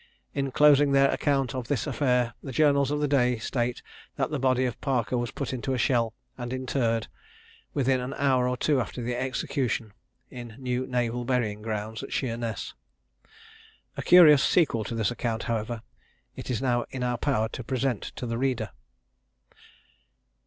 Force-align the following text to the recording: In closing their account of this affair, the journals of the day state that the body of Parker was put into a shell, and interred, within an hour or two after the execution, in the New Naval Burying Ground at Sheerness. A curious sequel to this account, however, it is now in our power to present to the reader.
In 0.33 0.49
closing 0.49 0.93
their 0.93 1.11
account 1.11 1.53
of 1.53 1.67
this 1.67 1.85
affair, 1.85 2.33
the 2.41 2.51
journals 2.51 2.89
of 2.89 2.99
the 3.01 3.07
day 3.07 3.37
state 3.37 3.83
that 4.15 4.31
the 4.31 4.39
body 4.39 4.65
of 4.65 4.81
Parker 4.81 5.15
was 5.15 5.29
put 5.29 5.53
into 5.53 5.75
a 5.75 5.77
shell, 5.77 6.15
and 6.39 6.51
interred, 6.51 7.05
within 7.75 8.01
an 8.01 8.15
hour 8.15 8.47
or 8.47 8.57
two 8.57 8.81
after 8.81 9.03
the 9.03 9.13
execution, 9.13 9.93
in 10.31 10.47
the 10.47 10.57
New 10.57 10.87
Naval 10.87 11.23
Burying 11.23 11.61
Ground 11.61 12.01
at 12.01 12.11
Sheerness. 12.11 12.73
A 13.95 14.01
curious 14.01 14.43
sequel 14.43 14.83
to 14.85 14.95
this 14.95 15.11
account, 15.11 15.43
however, 15.43 15.83
it 16.35 16.49
is 16.49 16.63
now 16.63 16.83
in 16.89 17.03
our 17.03 17.19
power 17.19 17.47
to 17.49 17.63
present 17.63 18.01
to 18.15 18.25
the 18.25 18.39
reader. 18.39 18.71